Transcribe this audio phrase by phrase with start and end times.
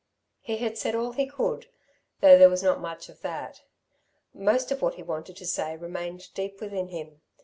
[0.39, 1.67] He had said all he could,
[2.21, 3.61] though there was not much of that.
[4.33, 7.21] Most of what he wanted to say remained deep within him.